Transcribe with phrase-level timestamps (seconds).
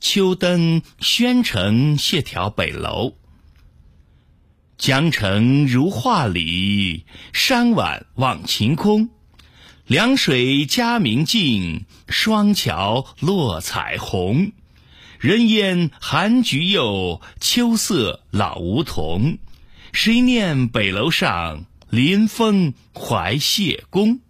[0.00, 3.16] 秋登宣城谢条北楼。
[4.78, 9.10] 江城如画里，山晚望晴空。
[9.86, 14.52] 凉水佳明镜，双桥落彩虹。
[15.18, 19.36] 人烟寒橘柚，秋色老梧桐。
[19.92, 24.20] 谁念北楼上，临风怀谢公？